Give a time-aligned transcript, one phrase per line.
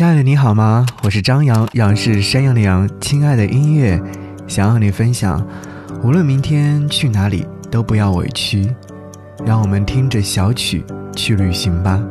[0.00, 0.86] 亲爱的，你好吗？
[1.02, 2.88] 我是张扬，杨是山羊的羊。
[3.02, 4.00] 亲爱的音乐，
[4.48, 5.46] 想和你分享，
[6.02, 8.74] 无论明天去哪里，都不要委屈。
[9.44, 10.82] 让我们听着小曲
[11.14, 12.02] 去旅行吧。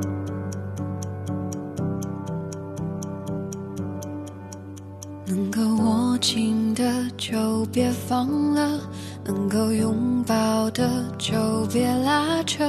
[5.25, 8.79] 能够握紧的就别放了，
[9.25, 10.87] 能够拥抱的
[11.17, 12.63] 就别拉扯，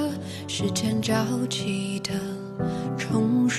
[0.49, 1.15] 时间着
[1.51, 2.00] 急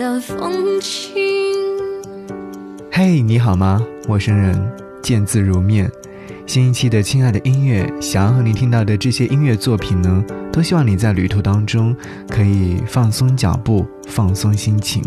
[0.00, 1.12] 的风景。
[2.90, 3.78] 嘿，你好吗？
[4.08, 4.58] 陌生人，
[5.02, 5.92] 见字如面。
[6.46, 11.94] 新一期的亲爱的音乐，想要和你听到的这些音乐作品呢，都希望你在旅途当中
[12.30, 15.02] 可以放松脚步，放松心情。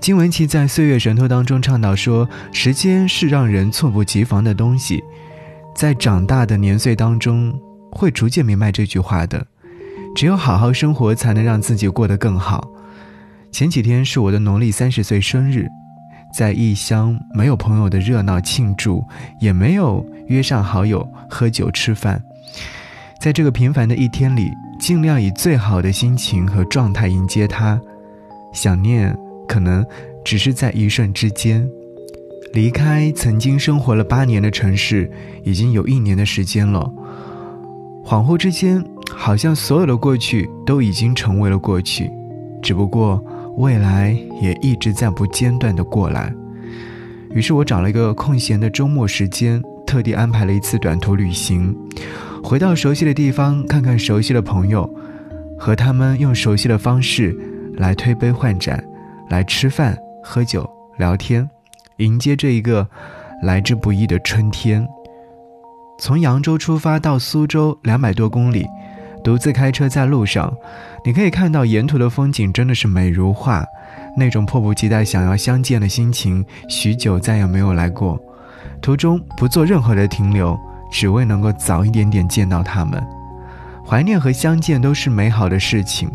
[0.00, 5.02] 金文岐在《岁月神偷》当中倡导说：“时间是让人猝不及防的东西。”
[5.74, 7.52] 在长大的年岁当中，
[7.90, 9.44] 会逐渐明白这句话的。
[10.14, 12.70] 只有好好生活，才能让自己过得更好。
[13.56, 15.66] 前几天是我的农历三十岁生日，
[16.30, 19.02] 在异乡没有朋友的热闹庆祝，
[19.40, 22.22] 也没有约上好友喝酒吃饭。
[23.18, 27.80] 在这个平凡的一天里，尽量以最好的心情和状态迎接他。
[28.52, 29.16] 想念
[29.48, 29.82] 可能
[30.22, 31.66] 只是在一瞬之间。
[32.52, 35.10] 离开曾经生活了八年的城市，
[35.44, 36.92] 已经有一年的时间了。
[38.04, 42.10] 恍惚之间，好像所有的过去都已经成为了过去，
[42.60, 43.24] 只不过。
[43.56, 46.32] 未来也一直在不间断的过来，
[47.30, 51.74] 于是我找了一个空闲的周末时间，特地安排了一次短途旅行，
[52.44, 54.88] 回到熟悉的地方，看看熟悉的朋友，
[55.58, 57.34] 和他们用熟悉的方式
[57.78, 58.82] 来推杯换盏，
[59.30, 60.68] 来吃饭、喝酒、
[60.98, 61.48] 聊天，
[61.96, 62.86] 迎接这一个
[63.42, 64.86] 来之不易的春天。
[65.98, 68.66] 从扬州出发到苏州两百多公里。
[69.26, 70.56] 独自开车在路上，
[71.04, 73.64] 你可以看到沿途的风景真的是美如画，
[74.16, 78.16] 那种迫不及待想要相见的心情，许久再也没有来过。
[78.80, 80.56] 途中不做任何的停留，
[80.92, 83.04] 只为能够早一点点见到他们。
[83.84, 86.08] 怀念和相见都是美好的事情。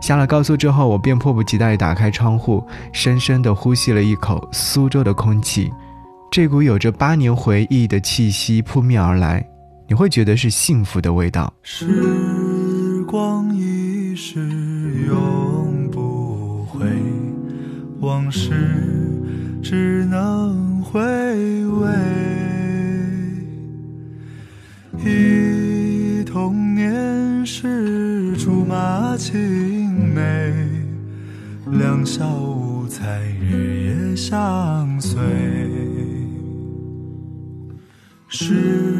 [0.00, 5.70] 下了高速之后，我便迫不及待打开窗户，深深地呼吸了一口苏州的空气，
[6.30, 9.44] 这股有着八年回忆的气息扑面而来。
[9.90, 11.52] 你会觉得是幸福的味道。
[11.64, 14.38] 时光一逝
[15.08, 16.86] 永不回，
[17.98, 18.52] 往事
[19.60, 21.00] 只能回
[21.66, 21.88] 味。
[25.04, 30.54] 忆童年时竹马青梅，
[31.66, 35.18] 两小无猜日夜相随。
[38.28, 38.99] 时。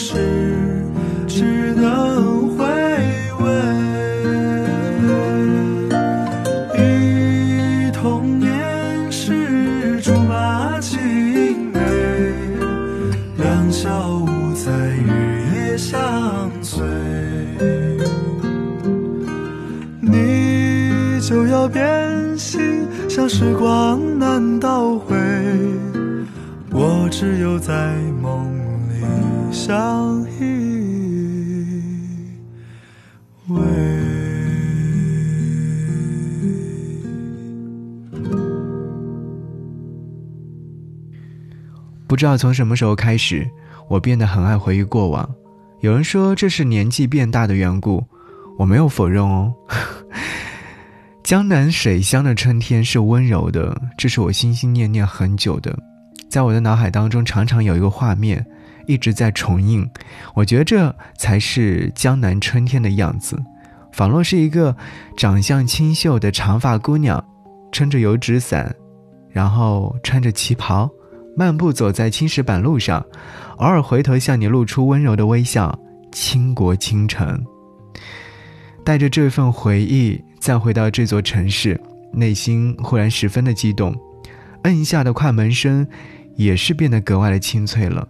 [0.00, 0.49] 是
[42.20, 43.50] 不知道从什么时候开始，
[43.88, 45.26] 我变得很爱回忆过往。
[45.78, 48.04] 有人说这是年纪变大的缘故，
[48.58, 49.50] 我没有否认哦。
[51.24, 55.74] 江南水乡的春天是温柔的，这是我心心念念很久的，
[56.28, 58.44] 在我的脑海当中常常有一个画面
[58.86, 59.90] 一直在重映。
[60.34, 63.42] 我觉得这才是江南春天的样子，
[63.94, 64.76] 仿若是一个
[65.16, 67.24] 长相清秀的长发姑娘，
[67.72, 68.70] 撑着油纸伞，
[69.30, 70.86] 然后穿着旗袍。
[71.36, 73.04] 漫步走在青石板路上，
[73.56, 75.78] 偶尔回头向你露出温柔的微笑。
[76.12, 77.40] 倾国倾城，
[78.84, 81.80] 带着这份回忆，再回到这座城市，
[82.12, 83.94] 内心忽然十分的激动。
[84.64, 85.86] 摁下的快门声，
[86.34, 88.08] 也是变得格外的清脆了。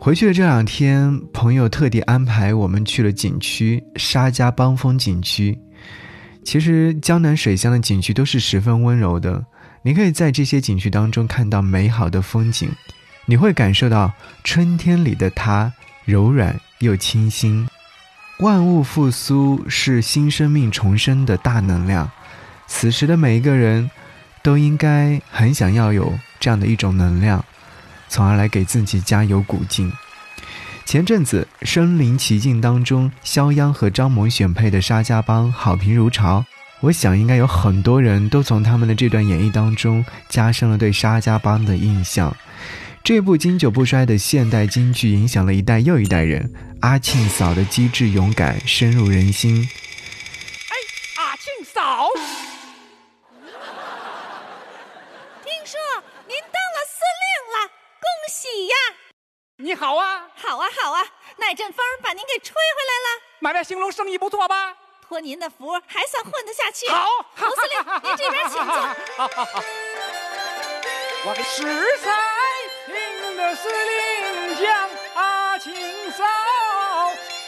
[0.00, 5.56] 回去的这两天，朋友特地安排我们去了景区沙家浜风景区。
[6.42, 9.42] 其实江南水乡的景区都是十分温柔的。
[9.86, 12.70] 你可以在这些景区当中看到美好的风景，
[13.26, 14.10] 你会感受到
[14.42, 15.70] 春天里的它
[16.06, 17.68] 柔软又清新。
[18.38, 22.10] 万物复苏是新生命重生的大能量，
[22.66, 23.90] 此时的每一个人
[24.42, 27.44] 都应该很想要有这样的一种能量，
[28.08, 29.92] 从而来给自己加油鼓劲。
[30.86, 36.46] 前阵子《身临其境》当中，肖央和张萌选配的沙家浜好评如潮。
[36.84, 42.36] 我想，应该有很多人都从他们的这段演绎当中加深了对沙家浜的印象。
[43.02, 46.52] 这部经久不衰的现代京剧影响了一代又一代人。
[46.82, 49.66] 阿庆嫂的机智勇敢深入人心。
[50.68, 50.76] 哎，
[51.22, 52.06] 阿庆嫂，
[55.42, 55.80] 听说
[56.28, 57.24] 您当了司令
[57.54, 58.74] 了，恭喜呀！
[59.56, 61.00] 你好啊，好啊，好啊，
[61.38, 63.22] 那阵风把您给吹回来了。
[63.40, 64.83] 买卖兴隆生意不错吧？
[65.06, 66.88] 托您的福，还算混得下去。
[66.88, 67.06] 好，
[67.36, 68.74] 侯司令，您这边请坐。
[69.16, 69.62] 好好好。
[71.26, 71.62] 我给十
[71.98, 72.14] 三
[72.88, 75.72] 营的司令将阿庆
[76.12, 76.24] 嫂，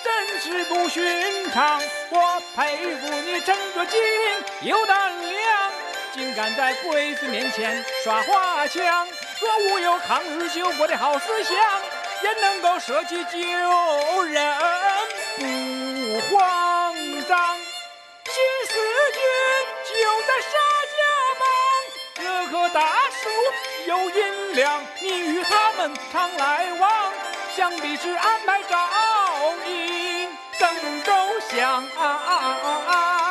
[0.05, 1.81] 真是不寻常。
[2.11, 5.73] 我佩服你真个机灵有胆量，
[6.15, 9.07] 竟敢在鬼子面前耍花枪。
[9.41, 11.55] 若无有抗日救国的好思想，
[12.23, 14.57] 也能够舍己救人，
[15.39, 16.76] 不慌
[17.29, 17.57] 张。
[18.25, 18.35] 新
[18.69, 18.73] 四
[19.13, 19.21] 军
[19.85, 19.93] 就
[20.23, 20.49] 在沙
[20.97, 20.99] 家
[21.39, 21.43] 浜，
[22.15, 22.79] 这棵大
[23.11, 23.29] 树
[23.87, 27.13] 有阴凉，你与他们常来往，
[27.57, 28.77] 想必是安排照
[29.67, 30.29] 应
[30.59, 31.13] 邓州
[31.51, 31.85] 乡。
[31.97, 33.26] 来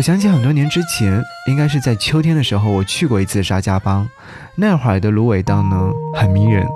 [0.00, 4.08] 我想起很多年之前，应该是在秋天的时候，我去过一次沙家浜。
[4.56, 6.66] 那会儿的芦苇荡呢，很迷人，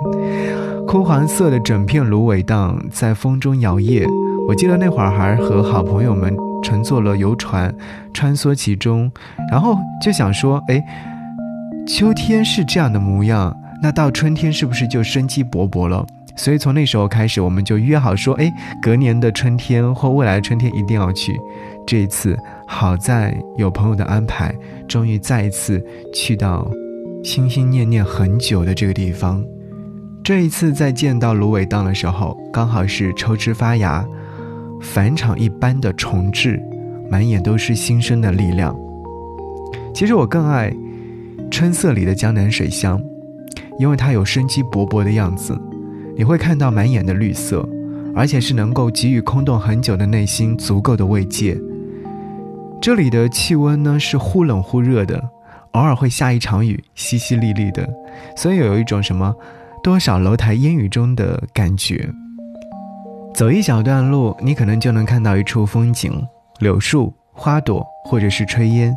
[0.87, 4.07] 枯黄色的整片芦苇荡在风中摇曳。
[4.47, 7.73] 我记得那会儿还和好朋友们乘坐了游船，
[8.13, 9.11] 穿梭其中，
[9.49, 10.79] 然后就想说，哎，
[11.87, 13.51] 秋天是这样的模样，
[13.81, 16.05] 那到春天是不是就生机勃勃了？
[16.35, 18.51] 所以从那时候开始，我们就约好说，哎，
[18.81, 21.39] 隔年的春天或未来的春天一定要去。
[21.87, 22.37] 这一次
[22.67, 24.53] 好在有朋友的安排，
[24.87, 26.69] 终于再一次去到
[27.23, 29.43] 心心念念很久的这个地方。
[30.23, 34.03] 这一次在见到芦苇荡的时候，刚好是抽枝发芽，
[34.81, 36.59] 返场一般的重置，
[37.09, 38.75] 满眼都是新生的力量。
[39.93, 40.73] 其实我更爱
[41.49, 42.99] 春色里的江南水乡，
[43.79, 45.55] 因为它有生机勃勃的样子。
[46.17, 47.67] 你会看到满眼的绿色，
[48.15, 51.57] 而且是能够给予空洞很久的内心足够的慰藉。
[52.81, 55.21] 这里的气温呢是忽冷忽热的，
[55.71, 57.87] 偶尔会下一场雨，淅淅沥沥的，
[58.37, 59.35] 所以有一种什么
[59.83, 62.09] 多少楼台烟雨中的感觉。
[63.33, 66.25] 走一小段路，你可能就能看到一处风景：
[66.59, 68.95] 柳树、花朵，或者是炊烟，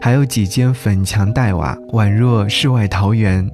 [0.00, 3.50] 还有几间粉墙黛瓦，宛若世外桃源。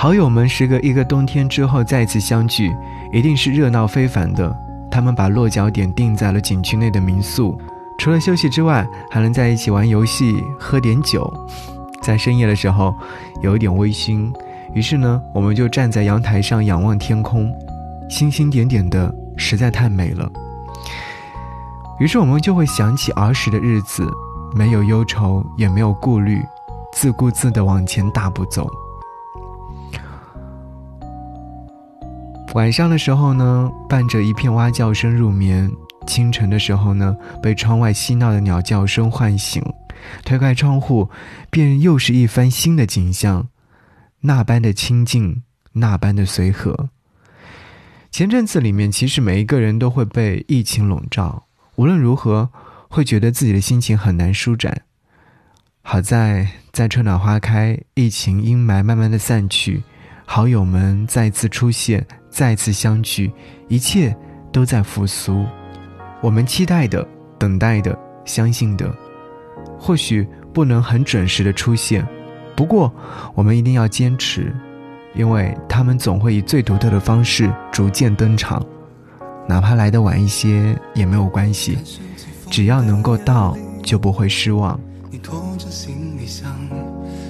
[0.00, 2.72] 好友们时隔一个冬天之后再次相聚，
[3.12, 4.56] 一定是热闹非凡的。
[4.88, 7.58] 他们把落脚点定在了景区内的民宿，
[7.98, 11.28] 除了休息之外，还能在一起玩游戏、喝点酒。
[12.00, 12.94] 在深夜的时候，
[13.42, 14.32] 有一点微醺，
[14.72, 17.52] 于是呢，我们就站在阳台上仰望天空，
[18.08, 20.30] 星星点点的，实在太美了。
[21.98, 24.08] 于是我们就会想起儿时的日子，
[24.54, 26.40] 没有忧愁，也没有顾虑，
[26.92, 28.70] 自顾自地往前大步走。
[32.54, 35.70] 晚上的时候呢，伴着一片蛙叫声入眠；
[36.06, 39.62] 清晨的时候呢，被窗外嬉闹的鸟叫声唤醒。
[40.24, 41.10] 推开窗户，
[41.50, 43.48] 便又是一番新的景象，
[44.20, 46.88] 那般的清静，那般的随和。
[48.10, 51.44] 前阵子里面，其实每一个人都会被疫情笼罩，
[51.76, 52.48] 无论如何，
[52.88, 54.82] 会觉得自己的心情很难舒展。
[55.82, 59.82] 好在，在春暖花开，疫情阴霾慢慢的散去，
[60.24, 62.06] 好友们再次出现。
[62.38, 63.32] 再次相聚，
[63.66, 64.16] 一切
[64.52, 65.44] 都在复苏。
[66.20, 67.04] 我们期待的、
[67.36, 68.88] 等待的、相信的，
[69.76, 72.06] 或许不能很准时的出现，
[72.54, 72.92] 不过
[73.34, 74.54] 我们一定要坚持，
[75.16, 78.64] 因为他们总会以最独特的方式逐渐登场，
[79.48, 81.76] 哪怕来的晚一些也没有关系，
[82.48, 84.78] 只要能够到，就不会失望。
[85.10, 86.48] 你拖着行李箱，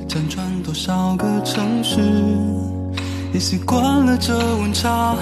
[0.06, 2.77] 辗转多少个城市。
[3.30, 5.14] 你习惯了这温差，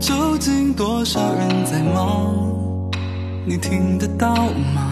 [0.00, 2.34] 究竟多少人在忙？
[3.44, 4.34] 你听得到
[4.74, 4.91] 吗？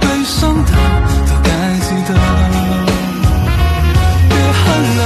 [0.00, 0.72] 悲伤的，
[1.26, 1.48] 都该
[1.80, 2.10] 记得。
[4.28, 4.64] 别恨
[4.98, 5.00] 了，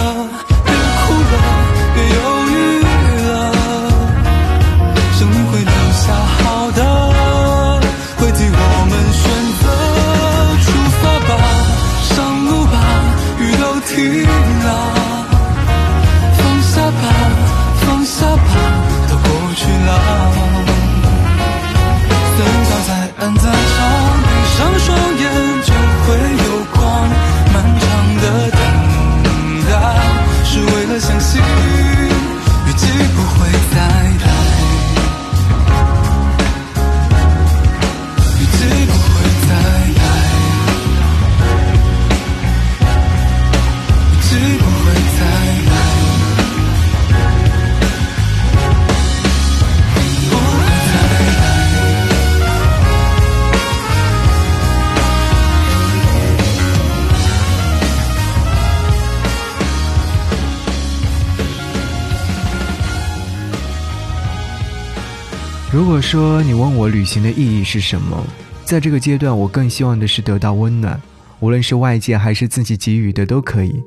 [65.78, 68.20] 如果说你问我旅行的意义是什么，
[68.64, 71.00] 在这个阶段，我更希望的是得到温暖，
[71.38, 73.80] 无论是外界还是自己给予的都可以。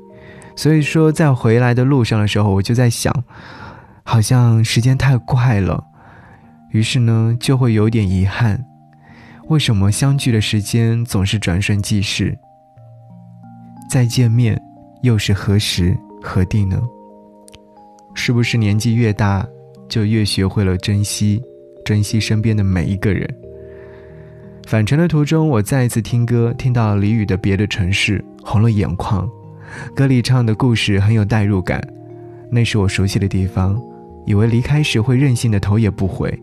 [0.55, 3.13] 所以说，在回来的路上的时候，我就在想，
[4.03, 5.83] 好像时间太快了，
[6.69, 8.63] 于是呢，就会有点遗憾。
[9.49, 12.39] 为什么相聚的时间总是转瞬即逝？
[13.89, 14.57] 再见面，
[15.03, 16.81] 又是何时何地呢？
[18.13, 19.45] 是不是年纪越大，
[19.89, 21.43] 就越学会了珍惜？
[21.83, 23.27] 珍惜身边的每一个人。
[24.67, 29.29] 返程的途中，我再一次听歌，听到李宇的《别的城市》，红了眼眶。
[29.95, 31.81] 歌里唱的故事很有代入感，
[32.49, 33.81] 那是我熟悉的地方，
[34.25, 36.37] 以为离开时会任性的头也不回，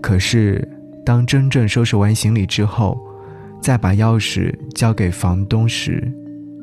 [0.00, 0.66] 可是
[1.04, 2.98] 当真正收拾完行李之后，
[3.60, 6.12] 再把钥匙交给房东时，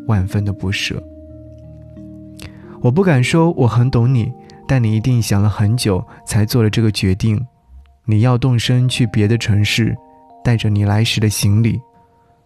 [0.08, 1.02] 万分的不舍。
[2.82, 4.32] 我不敢说我很懂你，
[4.68, 7.40] 但你一定想了很久才做了这个决定。
[8.06, 9.96] 你要动身去别的城市，
[10.44, 11.80] 带着你来时的行李，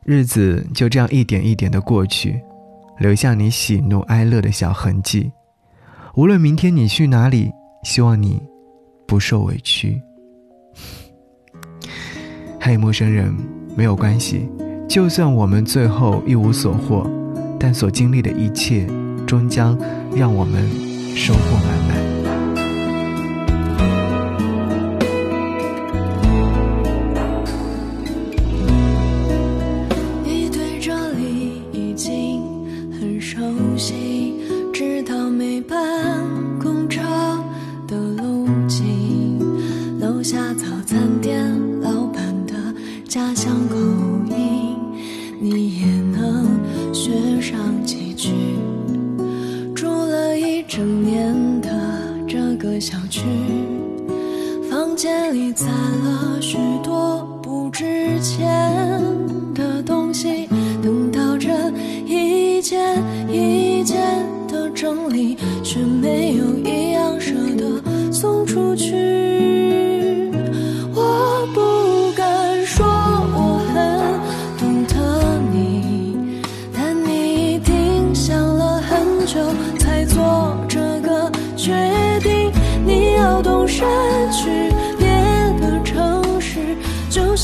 [0.03, 2.39] 日子就这样一点一点的过去，
[2.99, 5.31] 留下你喜怒哀乐的小痕迹。
[6.15, 7.51] 无论明天你去哪里，
[7.83, 8.41] 希望你
[9.07, 10.01] 不受委屈。
[12.59, 13.33] 嘿，陌生人，
[13.75, 14.49] 没有关系，
[14.87, 17.09] 就算我们最后一无所获，
[17.59, 18.87] 但所经历的一切，
[19.25, 19.77] 终将
[20.15, 20.69] 让我们
[21.15, 22.14] 收获满满。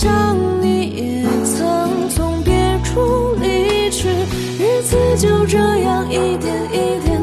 [0.02, 2.52] 想你也曾从别
[2.84, 4.10] 处离去，
[4.58, 7.21] 日子就这样一点一点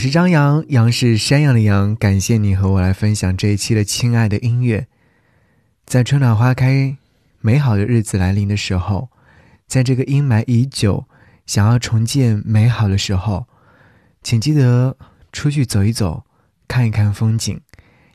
[0.00, 1.94] 我是张扬，杨是山羊的羊。
[1.94, 4.86] 感谢你和我来分享这一期的亲爱的音乐。
[5.84, 6.96] 在春暖花开、
[7.40, 9.10] 美好的日子来临的时候，
[9.66, 11.04] 在这个阴霾已久、
[11.44, 13.46] 想要重建美好的时候，
[14.22, 14.96] 请记得
[15.32, 16.24] 出去走一走，
[16.66, 17.60] 看一看风景，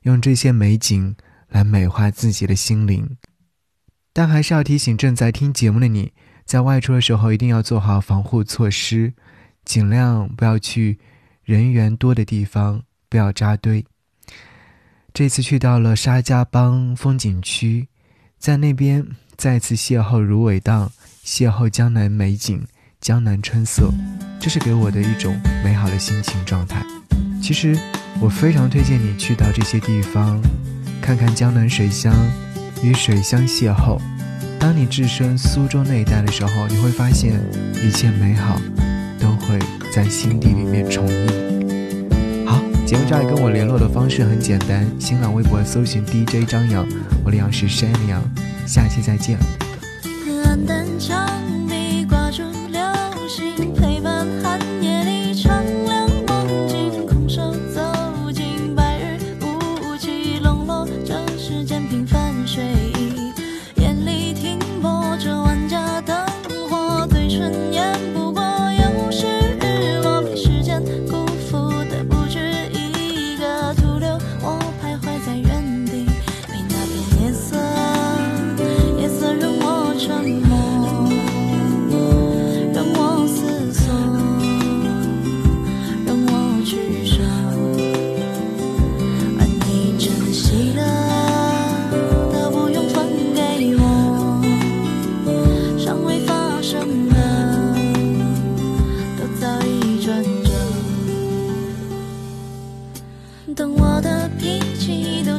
[0.01, 1.15] 用这些美景
[1.49, 3.15] 来美化自己的心灵。
[4.11, 6.13] 但还是要提醒正在听节目的你，
[6.45, 9.13] 在外出的时候一定要做好防护措施，
[9.63, 10.97] 尽量不要去。
[11.45, 13.85] 人员多的地方不要扎堆。
[15.13, 17.87] 这次去到了沙家浜风景区，
[18.39, 19.05] 在那边
[19.37, 20.91] 再次邂逅芦苇荡，
[21.23, 22.65] 邂逅江南美景、
[22.99, 23.93] 江南春色，
[24.39, 26.83] 这是给我的一种美好的心情状态。
[27.41, 27.77] 其实
[28.19, 30.41] 我非常推荐你去到这些地方，
[30.99, 32.11] 看看江南水乡，
[32.83, 34.01] 与水乡邂逅。
[34.59, 37.39] 当你置身苏州那一带的时候，你会发现
[37.83, 38.59] 一切美好
[39.25, 39.57] 都会。
[39.95, 42.45] 在心底里面重映。
[42.45, 46.85] 好，节目这儿跟我联络的方式很简单，新浪微博搜寻 DJ 张扬，
[47.23, 48.21] 我的杨是山羊，
[48.67, 49.37] 下期再见。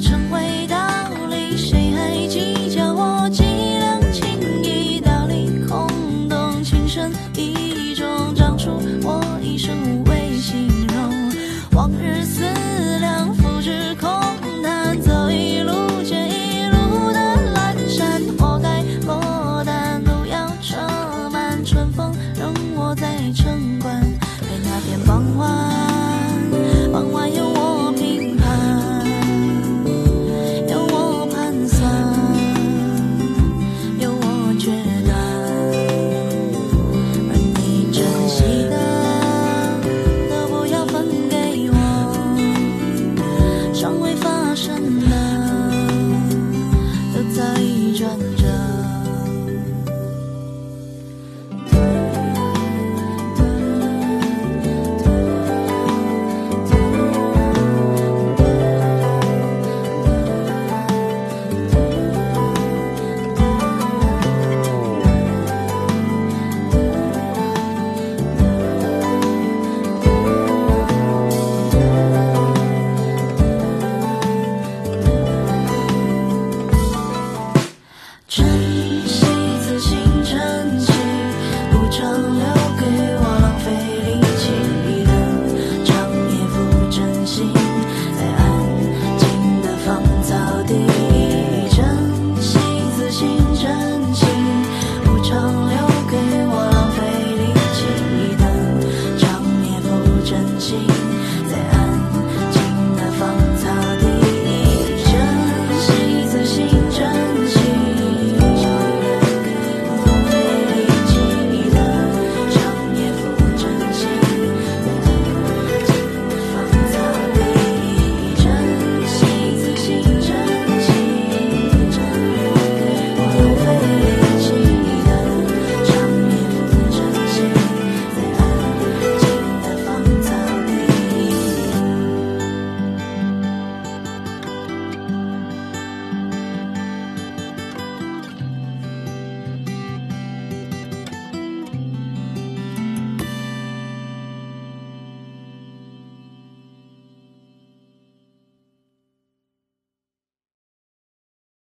[0.00, 0.45] 城外